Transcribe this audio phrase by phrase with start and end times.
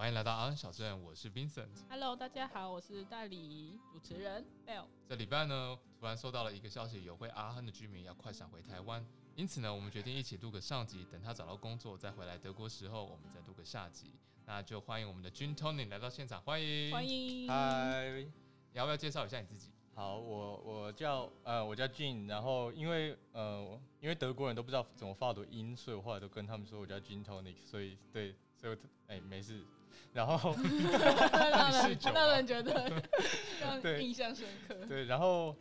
[0.00, 1.68] 欢迎来到阿恩小镇，我是 Vincent。
[1.90, 4.86] Hello，大家好，我是代理主持人 Bell。
[5.06, 9.06] 这礼拜呢，突然收到了一个消息，有位阿亨的居民要快闪回台湾，
[9.36, 14.14] 因此呢，我们决定一起录个上集，等他找到工作再回来德国时候，我们再录个下集。
[14.46, 17.06] 那就欢迎我们的 Jun Tony 来到现场，欢迎欢。
[17.06, 17.46] 迎。
[17.46, 19.70] 嗨，你要不要介绍一下你自己？
[19.94, 29.62] 好，我我叫呃，我叫 Jun，然后因为呃，因为德国人都不知道怎么发读音，所以我后来都跟他们说我叫 Gin Tonic，所以对，所以我哎、没事，
[30.12, 30.54] 然后
[31.32, 33.02] 让人让人觉得
[33.60, 34.02] 让对。
[34.02, 34.74] 印象深刻。
[34.86, 35.56] 对，然后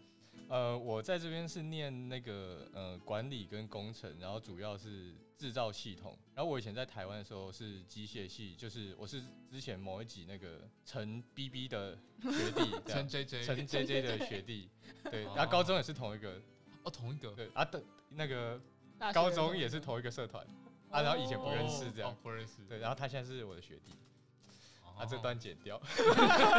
[0.48, 9.22] 呃，我在这边是念那个呃管理跟工程，然后主要是制造系统，然后我以前在台湾的时候是机械系，就是我是
[9.52, 14.70] 之前某一集那个陈 BB 的学弟， 陈 JJ 陈 JJ 的学弟，
[15.12, 15.34] 对，哦。
[15.36, 16.42] 然后高中也是同一个。
[16.84, 17.32] 哦，同一个。
[17.36, 18.60] 对啊，的那个
[19.14, 20.44] 高中也是同一个社团
[20.90, 22.64] 啊，然后以前不哦认识这样哦，不认识。
[22.68, 23.96] 对，然后他现在是我的学弟，哦
[25.00, 25.80] 啊，这段剪掉，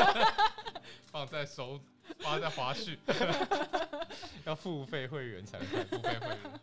[1.13, 1.79] 放在收，
[2.21, 2.97] 放在花絮，
[4.47, 5.87] 要付费会员才能看。
[5.87, 6.61] 付费会员。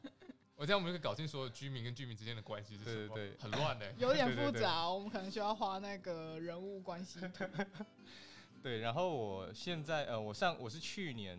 [0.55, 3.93] 我这样我们就可以搞清所有居民跟居民之间的关系是什么，对对对很乱的。
[3.99, 7.45] 有点复杂，我们可能需要画那个人物关系图。
[8.63, 11.37] 对，然后我现在呃，我上我是去年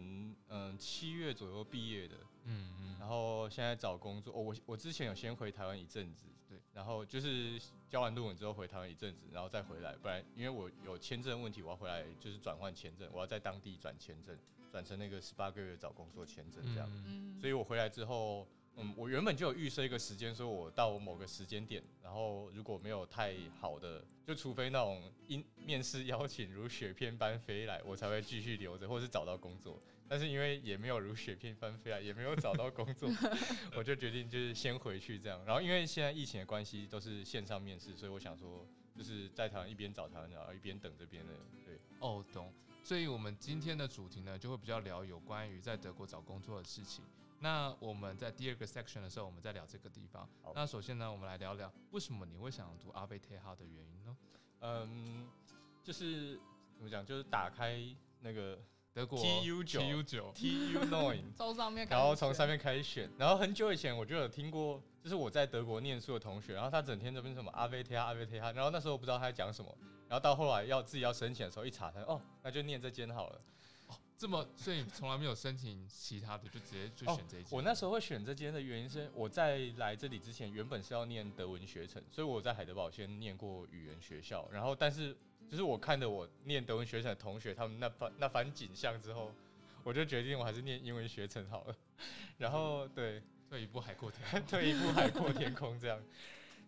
[0.48, 6.37] 嗯七月左右毕业的，嗯嗯，然后现在找工作，哦，我我之前有先回台湾一阵子，对，
[6.78, 14.38] 然后就是交完论文之后回台湾一阵子，然后再回来，不然因为我有签证问题，我要回来就是转换签证，我要在当地转签证，
[14.70, 16.88] 转成那个十八个月找工作签证这样。
[17.40, 18.46] 所以我回来之后，
[18.78, 29.82] 嗯，我原本就有预设一个时间，说我到某个时间点，然后如果没有太好的，就除非那种因面试邀请如雪片般飞来，我才会继续留着，或是找到工作。
[30.08, 33.10] 但是因为也没有如雪片般飞来，也没有找到工作，
[33.76, 35.44] 我就决定就是先回去这样。
[35.44, 38.66] 然后因为现在疫情的关系，都是线上面试，所以我想说，
[38.96, 41.32] 就是在台湾一边找台湾，然后一边等这边的，
[41.64, 41.78] 对。
[41.98, 42.50] 哦，懂。
[42.84, 47.04] 所以，我们今天的主题呢，就会比较聊有关于在德国找工作的事情。
[47.40, 50.28] 那我们在第二个 section 的时候，我们再聊这个地方。
[50.54, 54.16] 那首先呢，我们来聊聊为什么你会想读阿贝特哈的原因呢？
[54.60, 55.28] 嗯，
[55.82, 56.38] 就是
[56.76, 57.80] 怎么讲，就是打开
[58.20, 58.58] 那个
[58.92, 69.72] 德国 TU 九 TU 九，T U Noin， 从上面开始然后从上面开始选，然后很久以前我就有听过，就是我在德国念书的同学，然后他整天这边什么阿贝贴阿贝特哈，然后那时候我不知道他在讲什么，
[70.08, 73.40] 然后到后来要自己要申请的时候一查，他哦，那就念这间好了。
[74.18, 77.48] 这么，所以你从来没有申请其他的，就直接就选这一间。
[77.52, 85.16] 我那时候会选这间的原因是我在来这里之前原本是要念德文学程，所以我在海德堡先念过语言学校，然后但是
[85.48, 89.30] 就是我看着我念德文学程的同学他们那番那番景象之后，
[89.84, 91.76] 我就决定我还是念英文学程好了。
[92.38, 94.42] 然后对，退一步海阔天空。
[94.50, 95.96] 退一步海阔天空这样。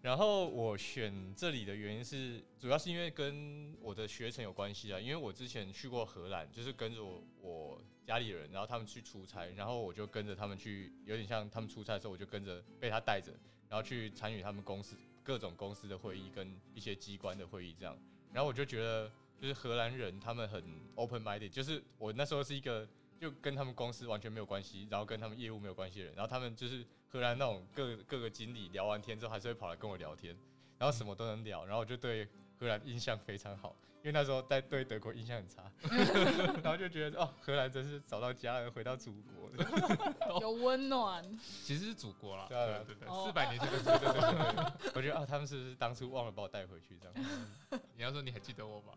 [0.03, 4.99] 然后我选这里的原因是，主要是因为跟我的学程有关系啊。
[4.99, 13.31] 因为我之前去过荷兰，就是跟着我我家里人，然后他们去出差，然后我就跟着他们去，有点像他们出差的时候，我就跟着被他带着，
[13.69, 17.95] 然后去参与他们公司各种公司的会议跟一些机关的会议这样。
[18.33, 22.89] 然后我就觉得，就是荷兰人他们很 open minded，就是我那时候是一个
[23.19, 30.37] 就跟他们公司完全没有关系，然后跟他们业务没有关系的人，然后他们就是荷兰那种各各个经理聊完天之后，还是会跑来跟我聊天，
[30.79, 32.29] 然后什么都能聊，然后我就对
[32.59, 35.71] 荷兰印象非常好，因为那时候在对德国印象很差，
[36.63, 39.51] 然后就觉得哦，荷兰真是找到家了，回到祖国。
[40.41, 41.25] 有温暖，
[41.65, 47.81] 其实是祖国啦，对啊对对四百年前的祖对对对对对， 我觉得啊，他们是不是当初忘了把我带回去这样？
[47.97, 48.93] 你要说你还记得我吗？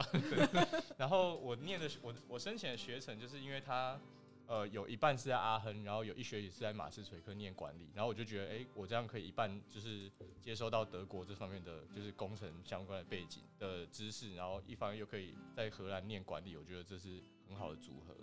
[0.96, 4.00] 然后我念的我我申请的学程，就是因为他
[4.48, 10.12] 呃有一半是在阿亨，然后有一学期是在马斯垂克念管理，然后我就觉得，哎、我这样可以一半就是
[10.42, 18.16] 接收到德国这方面的就是工程相关的背景的知识，然后一方面又可以在荷兰念管理，我觉得这是很好的组合。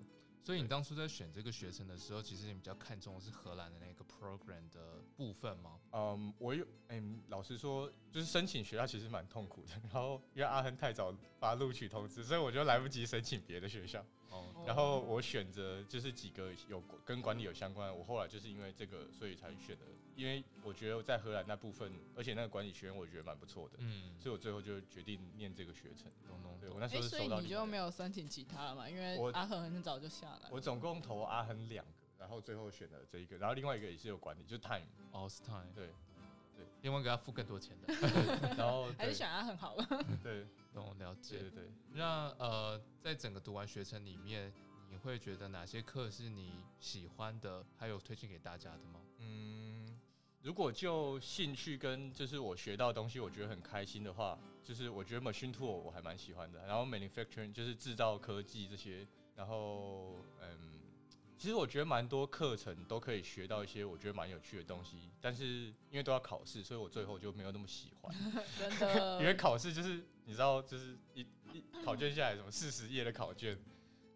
[0.43, 5.79] 所以你当初在选这个学程的时候，其实你比较看重的是荷兰的那个 program 的部分吗？
[5.93, 9.75] 嗯，我有，嗯，老实说，就是申请学校其实蛮痛苦的。
[9.83, 14.05] 然后因为阿亨太早发录取通知，所以我就来不及申请别的学校。
[14.31, 19.85] 哦，然后我选择就是几个有跟管理有相关的，我后来就是因为这个，所以才选的。
[20.17, 26.11] 因为我觉得在荷兰那部分，而且那个管理学院我觉得蛮不错的，嗯，所以我最后就决定念这个学程。
[26.29, 26.61] 懂懂懂。
[26.61, 28.89] 对我那时候是收到欸，所以你就没有申请其他了嘛？
[28.89, 30.49] 因为阿恒很早就下来。
[30.51, 35.89] 我总共投阿恒两个，然后最后选了这一个，然后另外一个也是有管理，就是 Time，哦 s t i m e
[36.61, 37.93] 对，另外给他付更多钱的，
[38.57, 39.87] 然后对 还是选他很好 了。
[40.23, 41.51] 对懂了对解对。
[41.51, 44.53] 对，那呃，在整个读完学程里面，
[44.91, 49.01] 你会觉得哪些课是你喜欢的，还有推荐给大家的吗？
[49.19, 49.99] 嗯，
[50.43, 56.65] 如果就兴趣跟就是我学到的东西，我觉得很开心的话，就是我觉得 machine tool 我还蛮喜欢的。
[56.67, 60.80] 然后 manufacturing 就是制造科技这些，然后嗯。
[61.41, 68.15] 其实我觉得蛮多课程都可以学到一些我觉得蛮有趣的东西，但是因为都要考试，所以我最后就没有那么喜欢。
[68.61, 71.23] 真的，因为考试就是你知道，就是一
[71.55, 73.59] 一考卷下来什么四十页的考卷，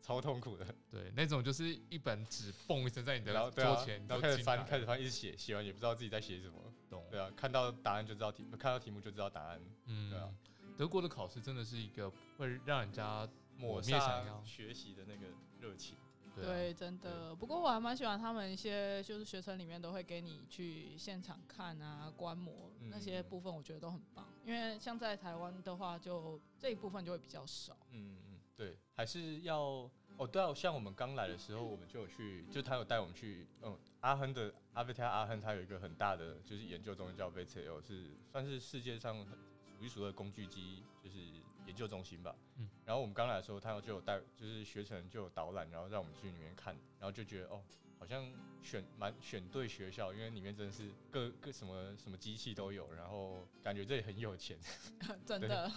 [0.02, 0.66] 超痛苦的。
[0.90, 6.62] 对，那种就是一本纸嘣一声在你的桌前，然后开始翻，开始翻，一直写，写完也不知道自己在写什么。
[6.90, 7.02] 懂。
[7.10, 9.58] 对啊，看到答案就知道题，看到题目就知道答案。
[9.86, 10.28] 嗯，对啊。
[10.76, 15.28] 德国的考试真的是一个会让人家抹杀学习的那个
[15.58, 15.96] 热情。
[16.42, 17.34] 对，真的。
[17.34, 24.26] 不过我还蛮喜欢他们一些，就是学程里面都会给你去现场看啊、观摩那些部分，我觉得都很棒。
[24.44, 27.76] 因为像在台湾的话，就这一部分就会比较少。
[27.90, 41.18] 嗯嗯，对，还是要哦，对啊，像我们刚来的时候，我们就有去，就他有带我们去，嗯，阿亨的阿贝泰阿亨，他有一个很大的就是研究中心叫 VCL，是算是世界上数一数二工具机，就是。
[41.66, 47.62] 研究中心吧，嗯，然后我们刚来的时候，他就有带，就是学成就有导览，然后让我们去里面看，然后就觉得哦，
[47.98, 48.24] 好像
[48.62, 54.58] 选蛮选对学校，因为里面真的是各各什么什么机器都有，然后感觉这里很有钱，
[55.24, 55.70] 真的。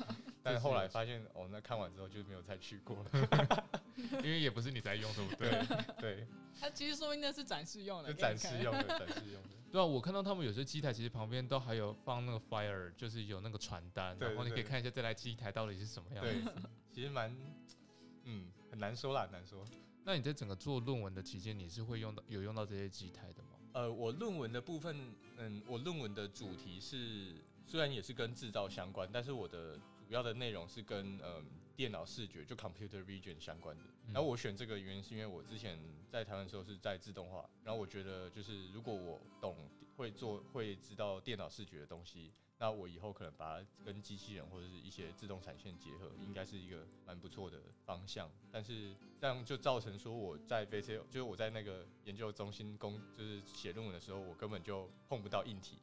[0.44, 3.12] 但是后来发现哦，那看完之后就没有再去过了，
[4.24, 5.66] 因为也不是你在用，对不对？
[6.00, 6.28] 对。
[6.62, 9.50] 它其实说明那是展示用的，展示用的， 展示用的。
[9.72, 16.52] 对啊，我看到他们有些机台其实旁边都还有放那个 fire，就是有那个传单，然后你可以看一下这台机台到底是什么样子。
[16.92, 17.36] 其实蛮，
[18.24, 19.64] 嗯，很难说啦，很难说。
[20.04, 23.50] 那你在整个做论文的期间，你是会用到有用到这些机台的吗？
[23.74, 27.36] 呃，我论文的部分，嗯，我论文的主题是
[27.68, 29.78] 虽然也是跟制造相关，但是我的
[30.08, 31.46] 主要的内容是跟嗯
[31.78, 33.84] 电脑视觉就 computer vision 相关的。
[34.12, 35.80] 然后我选这个原因是因为我之前
[36.10, 39.56] 在台湾的时候是在自动化，然后我觉得就是如果我懂
[39.96, 48.28] 会做会知道电脑视觉的东西，那我以后可能把它跟机器人或者是一些自动产线结合，应该是一个蛮不错的方向。
[48.52, 55.78] 但是这样就造成说我在 VC 就是我在那个研究中心工就是写论文的时候，我根本就碰不到硬体。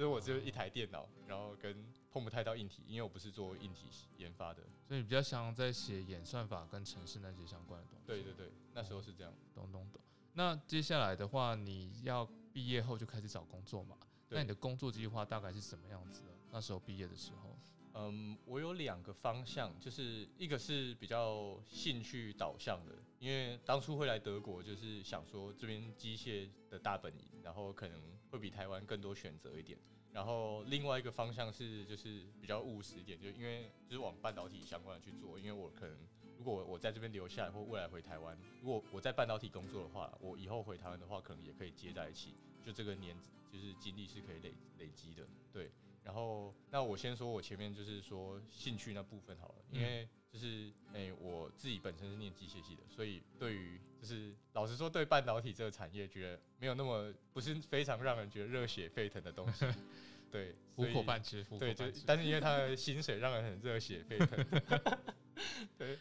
[0.00, 1.76] 所以我只有一台电脑，然后跟
[2.10, 3.86] 碰不太到硬体，因为我不是做硬体
[4.16, 8.06] 研发的，所以比较想在写演算法跟城市那些相关的东西。
[8.06, 10.00] 对对对，那时候是这样，懂懂懂。
[10.32, 13.94] 那接下来的话，你要毕业后就开始找工作嘛？
[14.30, 16.28] 那你的工作计划大概是什么样子的？
[16.50, 17.54] 那时候毕业的时候，
[17.94, 28.00] 嗯，我有两个方向，就是一个是比较兴趣导向的，因为当初会来德国，就是想说这边机械的大本营，然后可能。
[28.30, 29.76] 会比台湾更多选择一点，
[30.12, 35.98] 然后另外一个方向是就是比较务实一点，就因为就是往半导体相关的去做，因为我可能
[36.38, 43.16] 如果我在这边留下来或未来回台湾，如果我在半导体工作的话，我以后回台湾的话，可能也可以接在一起，就这个年
[43.52, 45.72] 就是经历是可以累累积的，对。
[46.04, 50.08] 然后那我先说我前面就是说兴趣那部分好了，因为。
[50.32, 59.66] 就是诶，我自己本身是念机械系的，所以对于就是老实说，对半导体这个产业，觉得没有那么不是非常让人觉得热血沸腾的东西。
[60.30, 64.46] 对，虎口半吃，对，就但是因为他的薪水让人很热血沸腾。
[65.76, 65.98] 对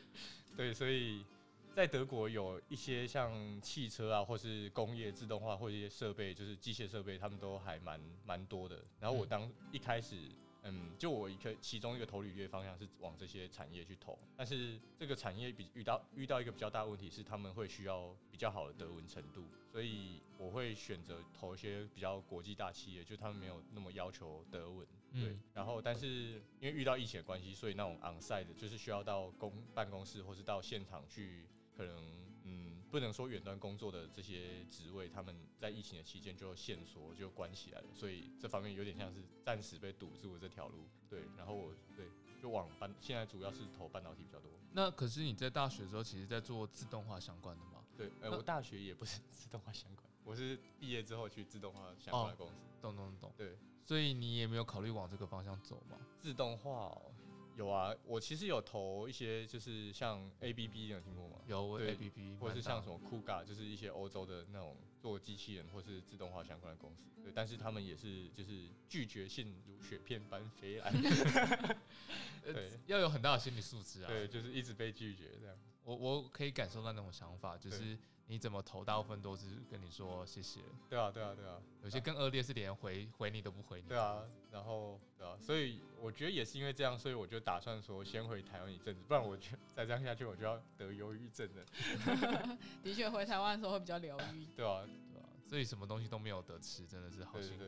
[0.56, 1.26] 对，所以
[1.76, 8.84] 在德国有一些像汽车啊，或是工业自动化或者一些设备，就是机械设备，他们都还蛮蛮多的。
[9.00, 10.16] 然后我当一开始。
[10.62, 24.86] 嗯，就我一个其中一个投履历方向是往这些产业去投，但是这个产业比遇到遇到一个比较大问题是他们会需要比较好的德文程度，所以我会选择投一些比较国际大企业，就他们没有那么要求德文。
[25.14, 31.48] 对，然后但是因为遇到疫情的关系，所以那种 onsite 就是需要到公办公室或是到现场去，
[31.80, 31.96] 可能
[32.44, 32.76] 嗯。
[32.92, 40.90] 不能说远端工作的这些职位，他们在疫情的期间就限缩就关起来了，所以这方面有点像是暂时被堵住了这条路。
[41.08, 42.08] 对，然后我对
[42.42, 44.50] 就往半现在主要是投半导体比较多。
[44.74, 47.86] 那可是你在大学的时候，其实在做自动化相关的吗？
[47.96, 52.56] 对，呃，我大学也不是自动化相关，我是毕业之后去自动化相关的公司。
[52.82, 53.32] 懂懂懂。
[53.38, 53.56] 对，
[53.86, 55.96] 所以你也没有考虑往这个方向走吗？
[56.20, 57.00] 自动化。
[57.60, 61.42] 有啊，我其实有投一些，就是像 A B B 你有听过吗？
[61.46, 67.04] 有，A B B，或者是像什么 Kuga，就是一些欧洲的那种做机器人或是自动化相关的公司。
[67.22, 70.90] 对，但是他们也是就是拒绝性如雪片般飞来。
[72.42, 74.08] 对，要有很大的心理素质啊。
[74.08, 75.54] 对，就是一直被拒绝这样。
[75.84, 77.98] 我我可以感受到那种想法，就是
[78.32, 80.62] 你怎么投，大部分都是跟你说谢谢。
[80.88, 81.60] 对啊，对啊，对啊。
[81.82, 83.88] 有些更恶劣是连回回你都不回你。
[83.88, 84.22] 对啊，
[84.52, 92.58] 然后对啊，所以我觉得也是因为这样，所以我就打算说先回台湾一阵子，不然我就再这样下去，我就要得忧郁症了。
[92.84, 94.46] 的确，回台湾的时候会比较疗愈。
[94.56, 95.26] 对啊，对啊。
[95.48, 97.66] 所以什么东西都没有得吃，真的是好辛苦，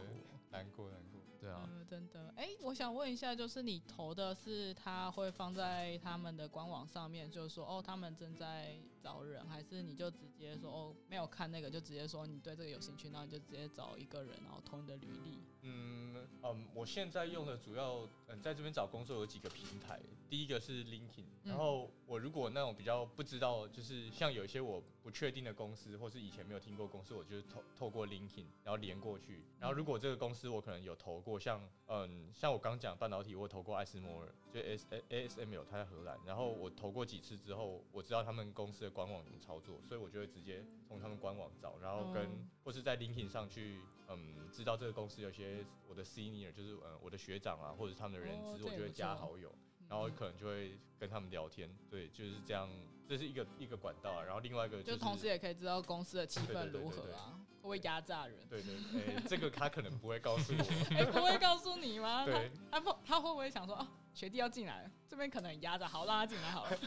[0.51, 1.19] 难过难过。
[1.39, 2.31] 对啊，真的。
[2.37, 15.39] 哎，我想问一下，就是你投的是他会放在他们的官网上面，就是说哦，他们正在找人，还是你就直接说哦，没有看那个，就直接说你对这个有兴趣，然后你就直接找一个人，然后投你的履历。
[15.63, 31.41] 嗯嗯，我现在用的主要嗯，在这边找工作有几个平台，第一个是 LinkedIn，然后我如果那种比较不知道，就是像有一些我不确定的公司，或是以前没有听过公司，我就是透透过 LinkedIn，然后连过去，然后如果这个公司我可能有投过。
[31.41, 36.17] 像嗯，像我刚讲半导体，我投过艾斯摩尔，就 S A S M 有他在荷兰。
[36.23, 42.29] 然后我投过几次之后，我知道他们公司的官网怎么操作，所以我就会直接从他们官网找，然后跟
[42.63, 43.79] 或是在 LinkedIn 上去，
[44.09, 49.53] 嗯，知道这个公司有些我的 senior，就是嗯我的学长啊，或者他们的人资，我就会加好友，
[49.89, 51.73] 然后可能就会跟他们聊天。
[51.89, 52.69] 对，就是这样，
[53.07, 54.23] 这是一个一个管道啊。
[54.23, 57.39] 然后另外一个就同时也可以知道公司的气氛如何啊。
[57.61, 58.35] 会不会压榨人？
[58.49, 58.73] 对对，
[59.15, 60.65] 哎，这个他可能不会告诉我。
[60.97, 62.25] 哎，不会告诉你吗？
[62.25, 66.77] 对，他不，他会不会想说，哦，学弟要进来了，这边可能压着，好，让他进来好了。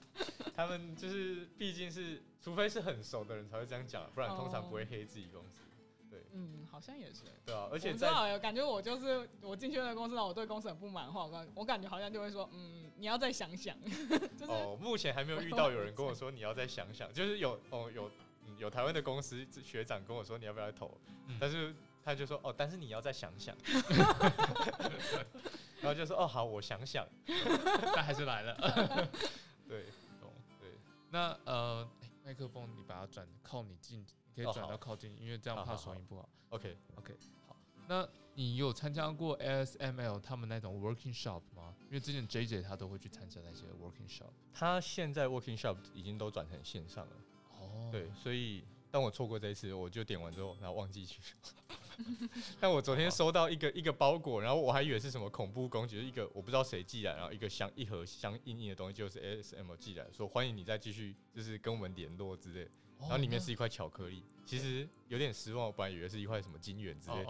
[0.54, 5.60] 他们就是，毕竟是，除非是很熟的人才会这样讲，不然通常不会黑自己公司。
[6.10, 7.22] 对，嗯，好像也是。
[7.44, 13.76] 对啊，而且知道，感觉我就是我进去那个公司，然后我对公司很不满的话，我我感觉好像就会说，嗯，你要再想想。
[14.48, 18.10] 哦，目前还没有遇到有人跟我说你要再想想， 就是有哦有。
[18.58, 20.90] 有台湾的公司学长跟我说你要不要投，
[21.38, 23.56] 但是他就说哦，但是你要再想想，
[25.82, 27.06] 然后就说哦好，我想想，
[27.94, 28.54] 但还是来了。
[29.68, 29.86] 对，
[30.20, 30.70] 懂对。
[31.10, 31.88] 那呃，
[32.24, 36.28] 麦克风你把它转靠你近，可以转到靠近，因为这样怕收音不好。
[36.50, 37.56] OK OK，好。
[37.86, 41.74] 那你有参加过 ASML 他们那种 working shop 吗？
[41.86, 44.30] 因为之前 JJ 他都会去参加那些 working shop。
[44.52, 47.12] 他现在 working shop 已经都转成线上了。
[47.58, 51.20] 哦对，所以当我错过这一次，我就点完之后，然后忘记去。
[52.58, 62.68] 但我昨天收到一个一个包裹，然后我还以为是什么恐怖攻击，一个我不知道谁寄来，然后一个箱一盒香硬硬的东西，就是 ASM 寄来，说欢迎你再继续，就是跟我们联络之类。
[62.98, 67.24] 然后里面是一块巧克力，其实有点失望，我本来以为是一块什么金元之类。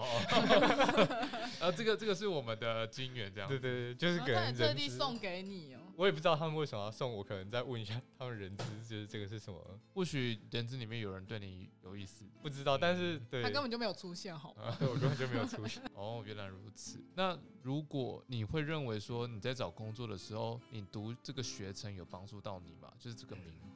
[1.61, 3.49] 啊， 这个这个是我们的金元，这样。
[3.49, 5.90] 对对对，就是给人特地送给你哦。
[6.01, 9.63] 我也不知道他们为什么要送我，可能再问一下他们人资，就是这个是什么？
[9.93, 12.79] 或许人资里面有人对你有意思，不知道。
[12.79, 14.75] 但是对，他根本就没有出现，好吗？
[14.79, 15.83] 对我根本就没有出现。
[15.93, 17.05] 哦，原来如此。
[17.17, 22.91] 那如果你会认为说你在找工作的时候，你读这个学程有帮助到你吗？
[22.99, 23.69] 就是这个名字。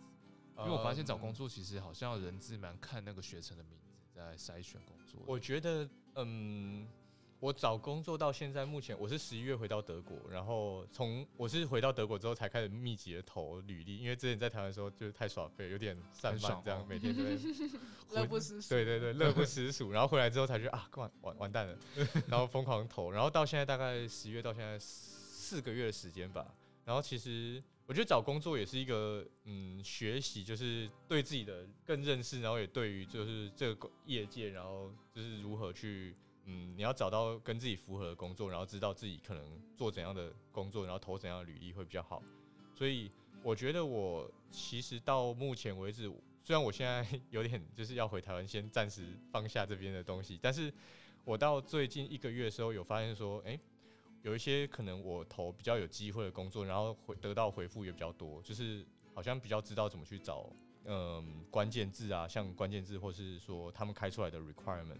[0.60, 5.20] 因为我发现找工作其实好像人资蛮看那个学程的名字在筛选工作。
[5.26, 6.88] 我觉得，嗯，
[7.44, 17.22] 我找工作到现在目前，我是十一月回到德国，然后从我是回到德国之后才开始密集的投履历，因为之前在台湾的时候就是太耍废，有点散漫这样，每天都
[18.16, 18.70] 乐不思蜀。
[18.70, 19.92] 对对对，乐不思蜀。
[19.92, 21.76] 然后回来之后才觉得啊，完完完蛋了，
[22.28, 26.46] 然后疯狂投，然后到现在大概十月到现在四个月的时间吧，
[26.86, 27.62] 然后其实。
[27.86, 42.22] 我觉得找工作也是一个嗯学习，就是对自己的更认识，然后也对于就是这个业界，然后就是如何去嗯你要找到跟自己符合的工作，然后知道自己可能做怎样的工作，然后投怎样的履历会比较好。
[42.74, 43.10] 所以
[43.42, 46.10] 我觉得我其实到目前为止，
[46.42, 50.72] 虽然我现在 有点就是要回台湾，先暂时放下这边的东西，但是
[51.24, 53.58] 我到最近一个月的时候有发现说，哎。
[54.22, 58.82] 有一些可能我投比较有机会的工作，然后回得到回复也比较多，就是
[59.12, 60.48] 好像比较知道怎么去找，
[60.84, 64.96] 嗯，关键字啊，像关键字，或是说他们开出来的 requirement，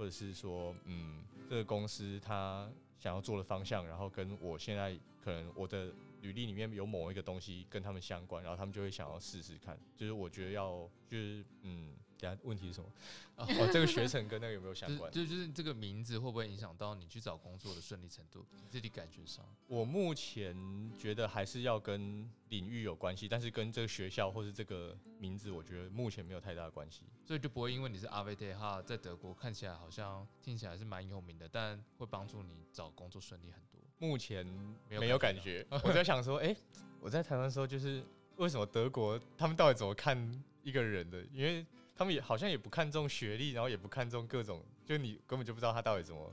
[0.00, 2.66] 或者是说，嗯，这个公司他
[2.98, 5.92] 想要做的方向，然后跟我现在可能我的
[6.22, 11.94] 履历里面有某一个东西跟他们相关，然后他们就会想要试试看，就是我觉得要就是嗯。
[12.20, 12.90] 下问题是什么？
[13.36, 15.10] 哦，这个学成跟那个有没有相 关？
[15.10, 18.44] 就就是这个名字会不会影响到你去找工作的顺利程度？
[18.68, 20.54] 自己感觉上，我目前
[20.98, 27.04] 觉得还是要跟领域有关系，但是跟这个学校或是这个名字，我觉得目前没有太大的关系。
[27.24, 33.80] 所以就不会因为你是阿维特哈，在德国看起来好像听起来是蛮有名的，但会帮助你找工作顺利很多。
[33.98, 34.46] 目前
[34.88, 35.66] 没有感觉。
[35.70, 36.56] 我在想说，哎，
[37.00, 38.02] 我在台湾的时候，就是
[38.36, 40.16] 为什么德国他们到底怎么看
[40.62, 41.22] 一个人的？
[41.32, 41.64] 因为
[42.00, 46.32] 他们也好像也不看重学历，然后也不看重各种，就你根本就不知道他到底怎么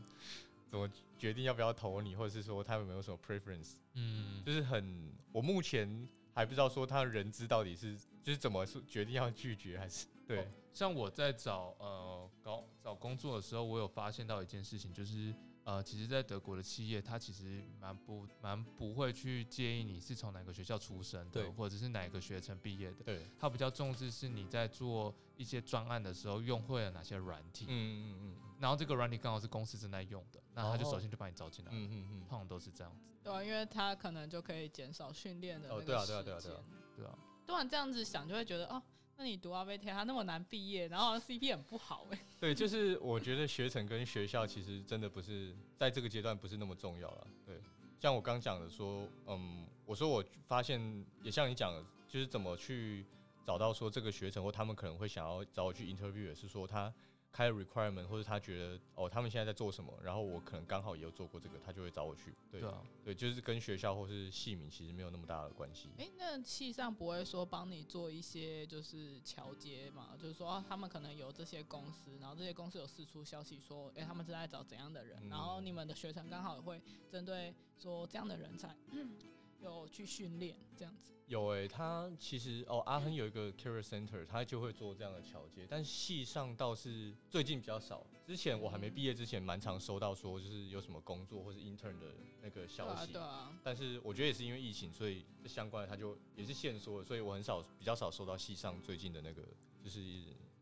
[0.72, 10.48] 怎么决定要不要投你，或者是说他有没有什么 preference，嗯，就是很，我目前还不知道说他人资到底是就是怎么是决定要拒绝还是对。
[10.72, 15.36] 像我在找呃搞找工作的时候，我有发现到一件事情，就是
[15.68, 23.04] 呃，其实，在德国的企业，它其实蛮不蛮不会去介意你是从哪个学校出身的，或者是哪个学程毕业的。
[23.04, 27.66] 对，它比较重视是你在做一些专案的时候用会了哪些软体。
[27.68, 28.38] 嗯嗯嗯。
[28.62, 31.72] 然后这个软体刚好是公司正在用的，那他就首先就把你招进来。
[31.74, 32.20] 嗯嗯嗯。
[32.30, 33.06] 通常都是这样子。
[33.22, 36.60] 对啊，因为他可能就可以减少训练的那个对啊对啊对啊对啊。
[36.96, 37.14] 对啊。
[37.46, 38.82] 突然这样子想，就会觉得哦。
[39.18, 42.20] 那你读阿贝天他那么难毕业，然后 CP 很不好哎。
[42.40, 47.28] 对，就是我觉得学程跟学校其实真的不是在这个阶段不是那么重要了。
[47.46, 47.60] 对，
[48.00, 50.80] 像我刚讲的说，嗯，我说我发现
[51.24, 53.06] 也像你讲的，就是怎么去
[53.44, 56.94] 找到说这个学程或他们可能会想要找我去 interview，也是说他。
[57.38, 62.34] 开 requirement 或者他觉得哦，他们现在在做什么，然后我可能刚好也有做过这个，他就会找我去。
[62.50, 65.92] 对啊，对，就是跟学校或是系名其实没有那么大的关系。
[66.00, 70.18] 哎，那系上不会说帮你做一些就是桥接嘛？
[70.20, 78.76] 就是说他们可能有这些公司，然后这些公司有释出消息说，哎，他们正在找怎样的人，然后你们的学生刚好也会针对说这样的人才。
[79.60, 88.06] 有去训练这样子，有诶，他其实哦，阿亨有一个 career center，他就会做这样的桥接，但系上倒是最近比较少。
[88.26, 93.12] 之前我还没毕业之前，蛮常收到说就是有什么工作或是 intern 的那个消息。
[93.14, 93.58] 对啊。
[93.64, 99.44] 但是我觉得也是因为疫情，所以这相关的他就也是限缩了，所以我很少比较少收到系上最近的那个
[99.84, 100.02] 就是。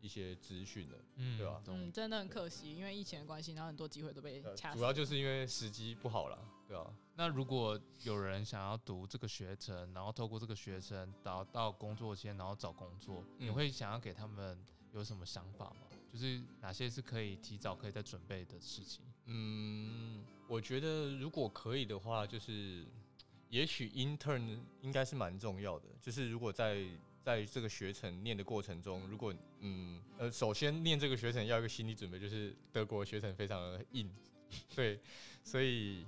[0.02, 1.60] 一些资讯的，嗯，对吧？
[1.66, 6.86] 嗯，真的很可惜，因为疫情的关系，然后很多机会都被掐主要就是因为时机不好了，对啊？
[7.14, 14.58] 那如果有人想要读这个学程，然后透过这个学程达到工作签，然后找工作，你会想要给他们
[14.92, 15.86] 有什么想法吗？
[16.12, 19.04] 就是哪些是可以提早可以在准备的事情？
[19.26, 22.86] 嗯，我觉得如果可以的话，就是
[23.48, 26.86] 也许 intern 应该是蛮重要的，就是如果在。
[27.26, 34.08] 在这个学程念的过程中，如果嗯呃，首先念这个学程要一个心理准备，就是德国学程非常的硬，
[34.76, 35.00] 对，
[35.42, 36.06] 所以，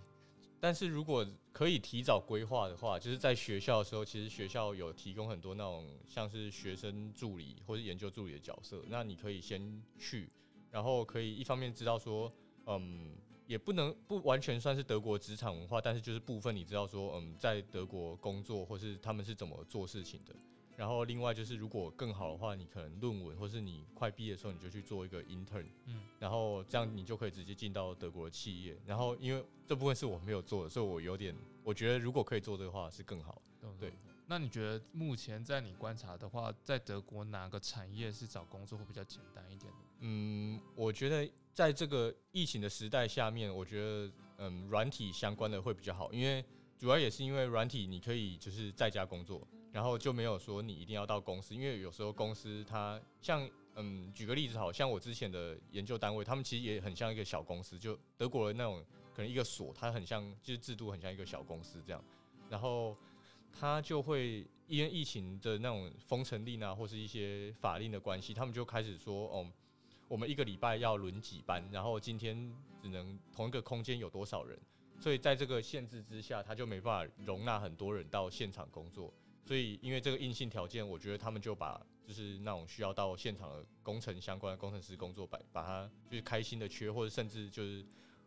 [0.60, 10.28] 但是如果可以提早规划的话，就是在学校的时候，其实学校有提供很多那种像是学生助理或者研究助理的角色，那你可以先去，
[10.70, 12.32] 然后可以一方面知道说，
[12.66, 13.16] 嗯，
[13.46, 20.34] 也不能不完全算是德国职场文化，但是就是部分你知道说，嗯，在德国工作或是他们是怎么做事情的。
[20.78, 28.78] 然后另外就是，如果更好的话，你可能论文，或是你快毕业的时候，你就去做一个 intern，嗯，然后这样你就可以直接进到德国的企业。
[28.86, 33.42] 然后因为这部分是我没有做的，所以我有点，我觉得如果可以做这个话是更好。
[33.80, 33.92] 对，
[34.28, 39.78] 那你觉得目前在你观察的话，在德国哪个产业是找工作会比较简单一点的？
[39.98, 46.44] 嗯，我觉得在这个疫情的时代下面，我觉得嗯，软体相关的会比较好，因为
[46.78, 49.44] 主要也是因为软体你可以就是在家工作。
[49.78, 62.04] 然后就没有说你一定要到公司，因为有时候公司它像嗯，举个例子，好像我之前的研究单位，他们其实也很像一个小公司，就德国的那种可能一个所，它很像，就是制度很像一个小公司这样。
[62.50, 62.96] 然后
[63.52, 69.48] 他就会因为疫情的那种封城令啊，或是一些法令的关系，他们就开始说，哦，
[70.08, 74.58] 我们一个礼拜要轮几班，然后今天只能同一个空间有多少人，
[74.98, 79.14] 所以在这个限制之下，他就没办法容纳很多人到现场工作。
[79.48, 87.82] 所以，因为这个硬性条件，我觉得他们就把就是那种需要到现场的工程相关的工程师工作，把把它就是开心的缺，或者甚至就是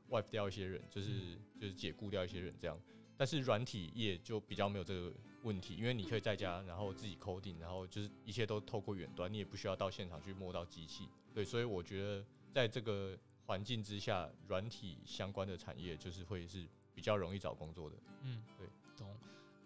[0.07, 2.75] 外掉一些人，就是就是解雇掉一些人这样。
[3.15, 11.07] 但是软体业就比较没有这个问题，因为你可以在家，然后自己 coding，然后就是一切都透过远端，你也不需要到现场去摸到机器。
[11.35, 17.95] 对，所以我觉得在这个环境之下，软体相关的产业就是会是比较容易找工作的。
[18.23, 19.15] 嗯，对，懂，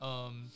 [0.02, 0.52] 嗯。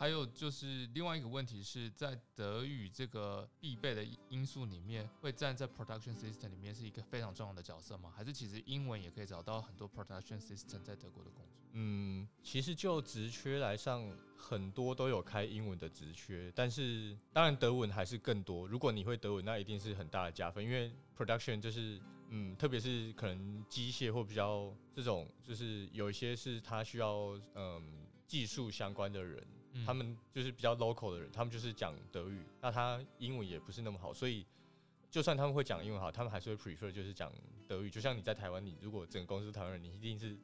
[0.00, 8.10] 还有就是另外一个问题是在德语这个必备的因素里面，会站在 production system 里面是一个非常重要的角色吗？
[8.16, 11.54] 还是其实英文也可以找到很多 production system 在德国的工作？
[11.72, 18.66] 嗯，其实就职缺来上，很多都有开英文的职缺，但是当然德文还是更多。
[18.66, 29.46] 如果你会德文，那一定是很大的加分，因为 production 就是嗯，特别是可能机械或比较这种，就是有一些是他需要嗯技术相关的人。
[29.86, 34.44] 他们就是比较 local 的人，他们就是讲德语，那他英文也不是那么好，所以
[35.10, 37.32] 就算他们会讲英文好，他们还是会 prefer 就是讲
[37.66, 37.90] 德语。
[37.90, 40.36] 就像你在台湾，你如果整个公司台湾人，你一定是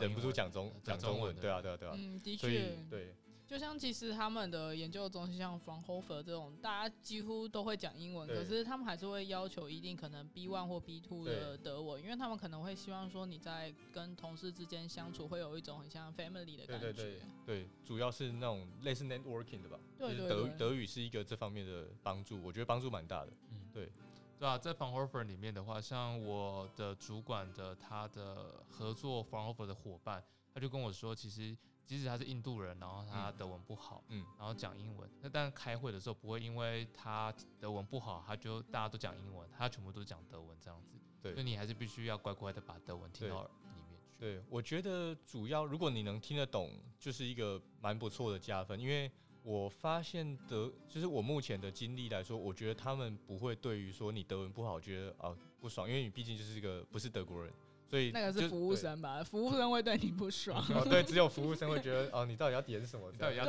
[0.00, 1.94] 忍不住讲中讲中文，对啊，对啊，对啊。
[1.96, 3.14] 嗯，的确，对。
[3.52, 16.92] 就像其实他们的研究中心，像 Fraunhofer 这种，大家几乎都会讲英文，可是他们还是会要求一定可能 B one 或 B two 的德文，因为他们可能会希望说你在跟同事之间相处会有一种很像 family 的感觉。
[16.92, 19.78] 对对对，对，主要是那种类似 networking 的吧。
[19.98, 20.28] 对对对。
[20.30, 23.32] 德德语是一个这方面的帮助，我觉得帮助蛮大的。
[23.50, 23.92] 嗯，对。
[24.38, 31.54] 对啊，在 Fraunhofer 里面的话，像我的主管的他的合作 Fraunhofer 的伙伴，他就跟我说，其实
[31.86, 40.96] 即使他是印度人，然后他德文不好，嗯，然后讲英文，那但开会的时候不会因为他德文不好，他就大家都讲英文，他全部都讲德文这样子。
[41.20, 43.96] 对，所以你还是必须要乖乖的把德文听到里面去。
[44.18, 49.10] 对，我觉得主要如果你能听得懂，就是一个蛮不错的加分，因为。
[49.44, 57.52] 我发现德就是我目前的经历来说，我觉得他们不会对于说你德文不好觉得啊不爽，因为你毕竟就是一个不是德国人，
[57.92, 59.22] 所以那个是服务生吧？
[59.22, 60.64] 服务生会对你不爽。
[60.70, 63.12] 哦，对，只有服务生会觉得哦，你到底要点什么？
[63.18, 63.44] 到底要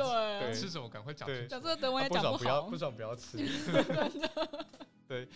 [0.52, 0.86] 吃什么？
[0.86, 1.26] 赶快讲。
[1.26, 3.38] 对，讲这个德文也讲不好，不爽不要 吃。
[5.08, 5.26] 对，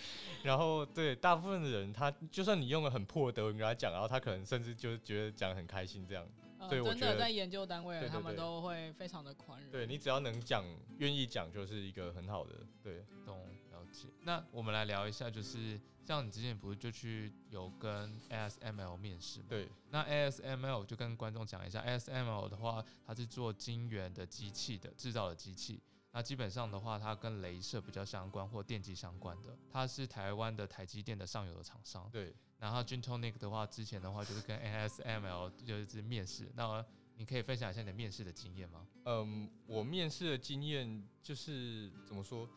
[0.43, 6.23] 然后对大部分的人，他就算你用了很破的德文跟他讲，然后他可能甚至就觉得讲很开心这样。
[6.69, 9.71] 对，真的在研究单位，他们都会非常的宽容。
[9.73, 10.63] 对你只要能讲，
[10.99, 12.57] 愿意讲，就是一个很好的。
[12.83, 13.47] 对，懂了
[13.93, 14.09] 解。
[14.23, 19.47] 那我们来聊一下，就是像你之前不是就去有跟 ASML 面试吗？
[19.49, 19.69] 对。
[19.91, 25.81] 那 ASML 就跟观众讲一下，ASML 的话，它是做晶圆的机器的制造的机器。
[26.13, 32.09] 那基本上的话，它跟镭射比较相关或电机相关的，它是台湾的台积电的上游的厂商。
[32.11, 32.35] 对。
[32.59, 36.85] 然后 Gintonic 的话，之前的话就是跟 ASML 就是面试，那
[37.17, 38.87] 你可以分享一下你的面试的经验吗？
[39.05, 42.49] 嗯，我面试的经验就是怎么说？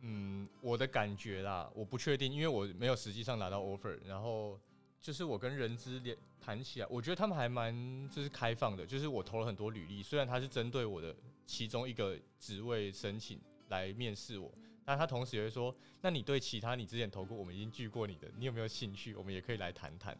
[0.00, 3.98] 嗯，我的感觉啦，我不确定，因为我没有实际上拿到 offer。
[4.04, 4.58] 然后
[5.00, 11.14] 就是我跟人资连谈起来，我觉得他们还蛮就是开放的，就是我投了很多履历，虽然他是针对我的
[11.46, 14.52] 其中一个职位申请来面试我。
[14.82, 19.14] 但他同时也会说，那你对其他你之前投过，我们已经拒过你的，你有没有兴趣？
[19.14, 20.18] 我们也可以来谈谈。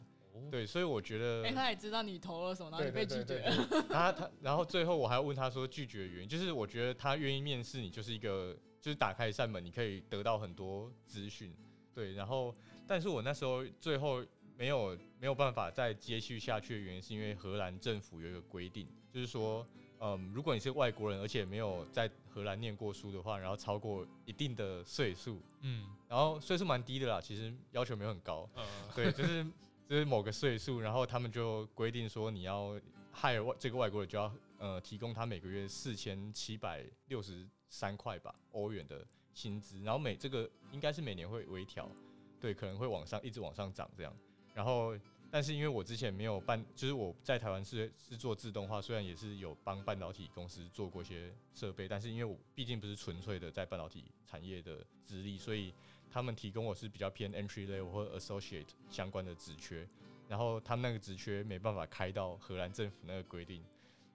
[0.48, 3.40] 对，所以我觉得，哎，他也知道你投了什么，然后你被拒绝。
[3.88, 11.54] 然后他，然后最后我还要问他说拒绝的原因，就是我觉得他愿意面试你，就是一个就是打开一扇门，你可以得到很多资讯。
[11.94, 12.54] 对，然后
[12.86, 14.24] 但是我那时候最后
[14.56, 19.66] 没有没有办法再接续下去的原因，是因为荷兰政府有一个规定，就是说。
[20.02, 28.64] 嗯，如果你是外国人，而且没有在荷兰念过书的话，然后超过一定的岁数，嗯，然后岁数蛮低的啦，其实要求没有很高，嗯，
[28.94, 29.44] 对，就是
[29.86, 32.80] 就是某个岁数，然后他们就规定说你要
[33.14, 41.90] hire 外这个外国人就要呃提供他每个月四千七百六十三块吧欧元的薪资，然后每这个应该是每年会微调，
[42.38, 44.14] 对，可能会往上一直往上涨这样，
[44.52, 44.94] 然后。
[45.32, 55.72] 但是因为我之前没有办，就是我在台湾是是做自动化，虽然也是有帮半导体公司做过一些设备，但是因为我毕竟不是纯粹的在半导体产业的资历，所以
[56.10, 59.88] 他们提供我是比较偏 entry level 或 associate 相关的职缺，
[60.26, 63.64] 然后他们那个职缺没办法开到荷兰政府那个规定，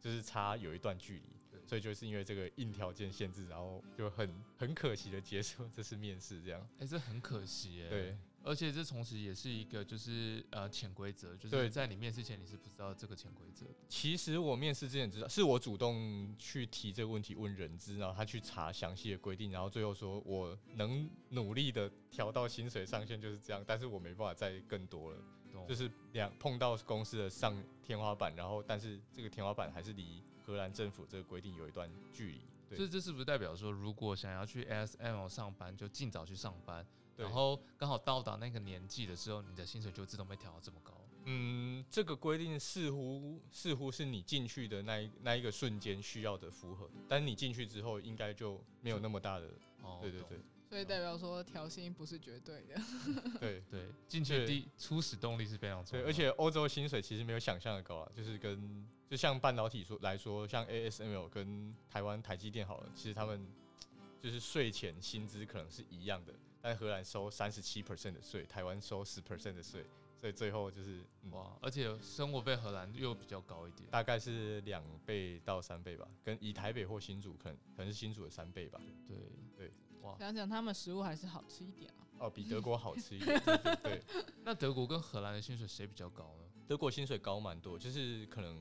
[0.02, 1.30] 就是差有一段距离，
[1.66, 6.68] 所以就是因为这个硬条件限制，然后就很很可惜的结束这次面试这样。
[6.80, 7.90] 哎，这很可惜哎。
[7.90, 8.18] 对。
[8.44, 13.66] 而且这同时也是一个，就是呃潜规则，就是在你面试前你是不知道这个潜规则。
[13.90, 25.20] 其实我面试之前知道，是我主动去提这个问题问人资，然后他去查详细的规定，然后最后说我能努力的调到薪水上限就是这样，但是我没办法再更多了，
[25.68, 32.42] 就是两碰到公司的上天花板，然后但是这个天花板还是离荷兰政府这个规定有一段距离。
[32.76, 36.86] 所以这是不是代表说，如果想要去 ASML 上班，就尽早去上班？
[37.16, 40.94] 然后刚好到达那个年纪的时候，你的薪水就自动被调到这么高。
[41.26, 49.48] 嗯，这个规定似乎似乎是你进去的那一那一个瞬间需要的符合，但你进去之后应该就没有那么大的。
[49.82, 50.40] 哦，对对对。
[50.68, 52.76] 所以代表说调薪不是绝对的。
[53.40, 56.04] 对对，进去第初始动力是非常重要。
[56.04, 63.46] 对，而且欧洲薪水其实没有想象的高啊，就是跟就像半导体说来说，像 ASML 跟台湾台积电好了，其实他们
[64.22, 66.34] 就是税前薪资可能是一样的。
[66.62, 69.86] 但荷兰收三十七 percent 的税，台湾收十 percent 的税，
[70.20, 78.82] 所以最后就是哇，而且生活费荷兰又比较高一点，大概是两倍到三倍吧，跟以台北或新竹可能可能是新竹的三倍吧。
[79.08, 79.16] 对
[79.56, 82.02] 对，哇，想想他们食物还是好吃一点啊。
[82.18, 83.40] 哦，比德国好吃一点。
[83.46, 84.04] 对对对。
[84.44, 86.50] 那德国跟荷兰的薪水谁比较高呢？
[86.68, 88.58] 德国薪水高蛮多，就是可能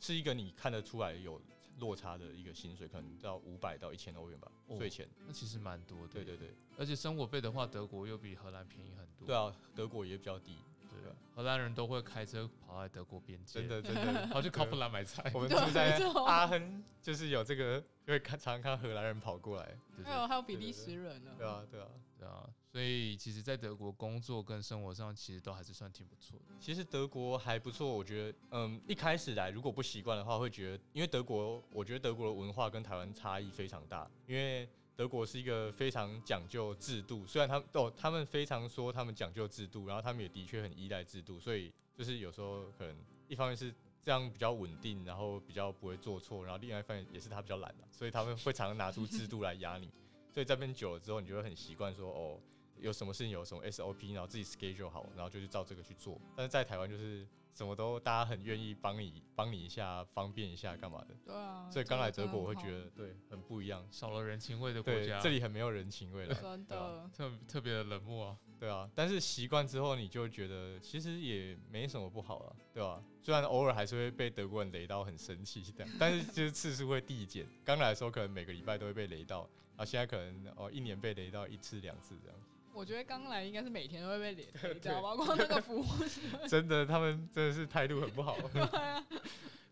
[0.00, 1.40] 是一个你看得出来有。
[1.80, 6.08] 落差的一个薪水可能到五百到一千欧元吧，税前那其实蛮多的。
[6.08, 9.24] 对对对，而且生活费的话，德国又比荷兰便宜很多。
[9.24, 10.56] 对啊，德国也比较低。
[10.90, 15.30] 对啊，荷兰人都会开车跑来德国边界，真的真的， 跑去考夫兰买菜。
[15.32, 17.76] 我们住在阿亨，就是有这个，
[18.08, 19.78] 因为看常常看荷兰人跑过来。
[20.04, 21.30] 还有还有比利时人呢。
[21.38, 22.07] 对啊对啊对啊。
[22.26, 26.54] 啊所以其实，在德国工作跟生活上，其实都还是算挺不错的。
[26.60, 34.08] 其实德国还不错，我觉得，嗯，一开始来如果不习惯的话，会觉得，因为德国，我觉得德国的文化跟台湾差异非常大。
[34.26, 42.96] 因为德国是一个非常讲究制度，虽然他们哦，他们非常说他们讲究制度，然后他们也的确很依赖制度，所以就是有时候可能
[43.28, 49.90] 一方面是这样比较稳定，然后比较不会做错，然后另外一方面也是他比较懒所以他们会常常拿出制度来压你，
[50.38, 52.38] 所以这边久了之后，你就会很习惯说哦。
[52.80, 56.16] 有什么事情有什么 SOP，然后自己 schedule 好，然后就去照这个去做。
[56.36, 61.08] 但是在台湾就是什么都大家很愿意帮你帮你一下，方便一下干嘛的。
[61.26, 61.68] 对啊。
[61.68, 68.38] 所以刚来德国我会觉得对很不一样，少了人情味的国家，这里很没有人情味了，真的特特别的冷漠啊。
[68.60, 73.02] 对啊，但是习惯之后你就觉得其实也没什么不好了，对吧？
[73.20, 77.44] 虽然偶尔还是会被德国人雷到很生气这样，但是就是次数会递减。
[77.64, 82.36] 刚来的时候可能每个礼拜都会被雷到，然后现在可能哦一年被雷到一次两次这样。
[82.74, 85.14] 我觉得刚来应该是每天都会被雷，你知道吗？
[85.14, 85.84] 光那个服务
[86.48, 89.04] 真的，他们真的是态度很不好，对啊。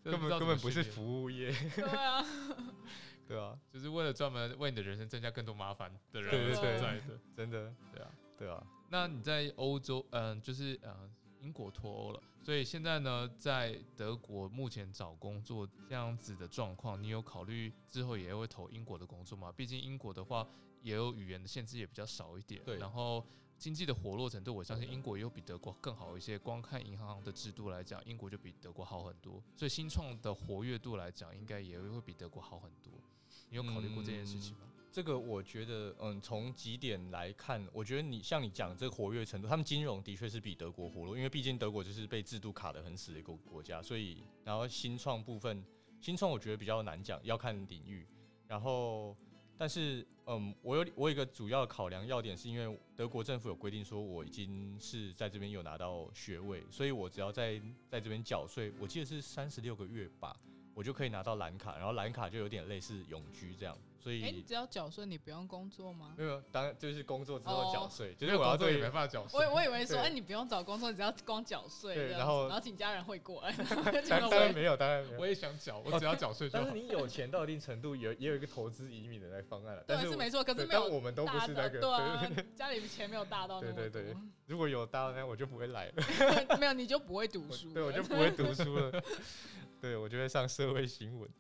[0.05, 2.25] 根本根本不是服务业，对啊，
[3.27, 8.65] 对啊，就是为了专门为你的人生增加更多麻烦的人存在的，真的，对啊，对啊。
[8.89, 10.95] 那你在欧洲，嗯，就是呃，
[11.47, 19.53] 英国脱欧了，所以现在呢，在德国目前找工作这样子的状况，你有考虑之后也会投英国的工作吗？
[19.53, 20.47] 毕竟英国的话。
[20.83, 22.63] 也有语言的限制，也比较少一点。
[22.65, 23.27] 对，然后
[23.59, 26.39] 经济的活络程度，我相信英国也有比德国更好一些。
[26.39, 29.43] 光看银行的制度来讲，英国就比德国好很多。
[29.57, 32.93] 所以新创的活跃度来讲，应该也会比德国好很多。
[33.51, 34.61] 你有考虑过这件事情吗？
[34.97, 43.83] 这个我觉得，嗯，从几点来看，我觉得你像你讲这个活跃程度，他们金融的确是比德国活络，因为毕竟德国就是被制度卡得很死的一个国家。
[43.83, 45.63] 所以，然后新创部分，
[46.01, 48.07] 新创我觉得比较难讲，要看领域。
[48.49, 49.15] 然后。
[49.59, 60.37] 但是，嗯，我有我有一个主要考量要点，是因为德国政府有规定说，我已经是在这边有拿到学位，所以我只要在在这边缴税，我记得是三十六个月吧，
[60.77, 63.75] 我就可以拿到蓝卡，然后蓝卡就有点类似永居这样。
[63.99, 66.15] 所以，哎，你只要缴税，你不用工作吗？
[66.19, 69.41] 没有，当然就是工作之后缴税，就是我要对没办法缴税。
[69.41, 73.53] 我我以为说，哎，你不用找工作，你只要光缴税，然后然后请家人汇过来。
[74.07, 75.21] 当然没有，当然没有。
[75.21, 76.65] 我也想缴，我只要缴税就好。
[76.65, 79.83] 但是你有钱到一定程度，也也有一个投资移民的那方案了。
[79.85, 81.81] 对，是没错，可是没有，我们都不是那个。
[81.81, 84.15] 对，家里钱没有大到对对对，
[84.47, 85.95] 如果有大到，那我就不会来了。
[86.61, 87.73] 没有，你就不会读书。
[87.73, 89.03] 对，我就不会读书了。
[89.81, 91.31] 对，我就会上社会新闻。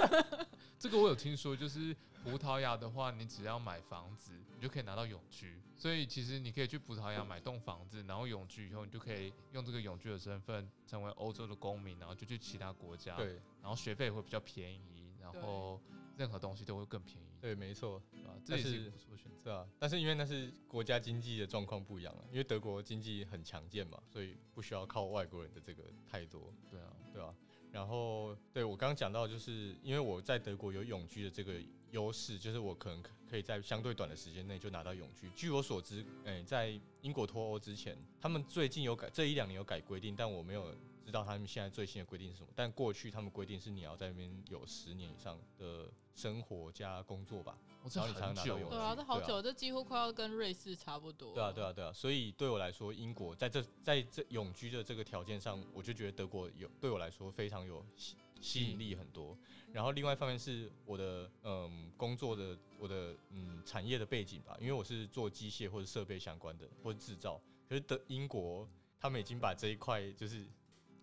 [0.78, 5.60] 这个我有听说，就是葡萄牙的话，你只要买房子，你就可以拿到永居。
[5.76, 13.14] 所以其实你可以去葡萄牙买栋房子，然后永居以后，你就可以用这个永居的身份成为欧洲的公民，然后就去其他国家。
[13.16, 15.80] 对，然后学费会比较便宜，然后
[16.16, 17.28] 任何东西都会更便宜。
[17.40, 19.68] 对，没错，啊，这也是不错选择啊。
[19.78, 26.52] 但是因为那是国家经济的状况不一样了，因为德国经济很强健嘛，所以不需要靠外国人的这个太多。
[26.70, 27.34] 对啊，对啊。
[27.72, 31.54] 然后，对我刚刚讲到，就是因为我在德国有永居的这个
[31.90, 35.30] 优势，就是我可能可以在相对短的时间内就拿到永居。
[35.36, 40.74] 据我所知，哎，在英国脱欧之前，他们最近有改，这一两年有改规定，但我没有
[41.10, 42.48] 知道他们现在最新的规定是什么。
[42.54, 47.58] 但过去他们规定是你要在那边有十年以上的生活加工作吧。
[47.94, 51.32] 然后你才能拿到永对啊，这好久，这几乎快要跟瑞士差不多。
[51.32, 51.90] 对啊，对啊，对啊。
[51.92, 59.34] 所以对我来说，英国在这在这永居的这个条件上，我就觉得德国有对我来说非常有吸吸引力很多。
[59.72, 67.40] 然后另外一方面是我的嗯工作的我的嗯产业的背景吧，因为我是做机械或者设备相关的或者制造。
[67.66, 68.68] 可是德英国
[68.98, 70.46] 他们已经把这一块就是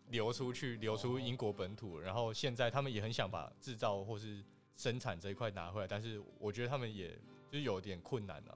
[0.10, 4.44] 流出去，流出英国本土，然后现在他们也很想把制造或是。
[4.80, 7.10] 生产这一块拿回来，但是我觉得他们也
[7.50, 8.56] 就是有点困难了。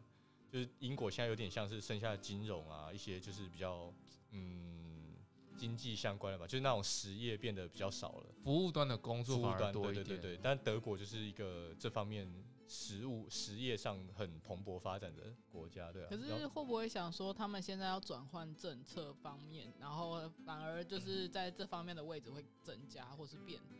[0.51, 3.91] 就是英国现在有点像是剩下的金融啊，一些就是比较
[4.29, 5.15] 嗯
[5.57, 10.05] 经济相关的吧，就是那种实业变得比较少了，服务端的工作反而多一点。
[10.05, 12.31] 对对对对，但德国就是一个这方面
[12.73, 16.07] 实物实业上很蓬勃发展的国家，对啊。
[16.09, 23.77] 可是会不会想说，他们现在要转换政策方面，然后反而就是在这方面的位置会增加或是变多？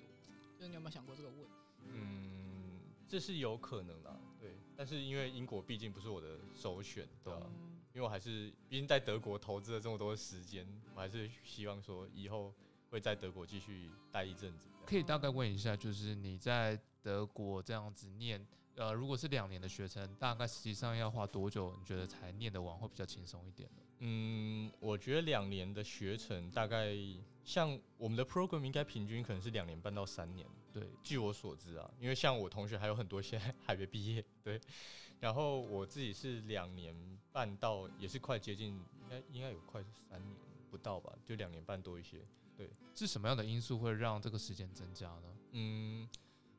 [0.58, 1.46] 就是你有没有想过这个问题？
[1.86, 4.58] 嗯，这是有可能的，对。
[4.76, 7.50] 但是因为英国毕竟不是我的首选，对吧？
[7.94, 12.54] 因为我还是毕竟在德国投资了这么多时间，我还是希望说以后
[12.90, 14.68] 会在德国继续待一阵子。
[14.86, 18.46] 可以大概问一下，就是你在德国这样子念，
[18.82, 21.72] 呃，如果是两年的学程，大概实际上要花多久？
[21.78, 23.82] 你觉得才念得完，会比较轻松一点呢？
[24.00, 26.96] 嗯，我觉得两年的学程大概
[27.46, 30.48] 像我们的 program 应该平均可能是两年半到三年。
[30.74, 34.60] 对，据我所知啊，因为像我同学还有很多现在还没毕业，对。
[35.20, 36.96] 然后我自己是两年
[37.32, 40.36] 半到，也是快接近，应该应该有快三年
[40.72, 42.18] 不到吧，就两年半多一些。
[42.58, 45.36] 对，是什么样的因素会让这个时间增加呢？
[45.52, 46.10] 嗯，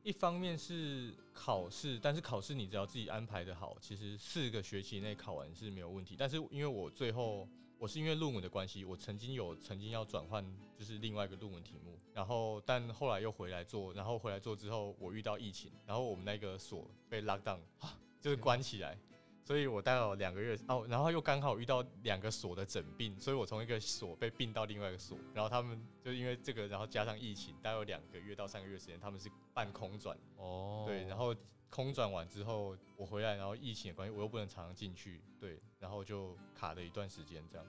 [0.03, 6.15] 一方面是考试，但是考试你只要自己安排的好，其实四个学期内考完是没有问题。
[6.17, 10.45] 但是因为我最后我是因为论文的关系，我曾经有曾经要转换
[10.77, 17.59] 就是另外一个论文题目，然后但后来又回来做，然后回来做之后我遇到疫情，然后我们那个所被 lock down，
[18.19, 18.97] 就是关起来。
[19.43, 30.17] 所以我待了两个月哦，然后又刚好遇到两个所的整病，所以我从一个所被并到另外一个所，然后他们就因为这个，然后加上疫情，待了两个月到三个月时间，他们是半空转。
[30.37, 31.35] 哦，对，然后
[31.69, 37.65] 空转完之后我回来，然后疫情的关系我又不能常常进去，对，然后就卡了一段时间这样，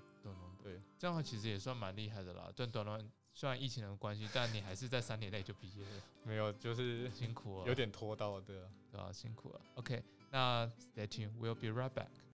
[0.63, 10.01] 对，这样其实也算蛮厉害的啦，短短短虽然疫情的关系，但你还是在三年内就毕业了，没有就是辛苦了，有点拖到的，对啊，辛苦了，OK。
[10.35, 12.15] 那 stay tuned, we'll be right back.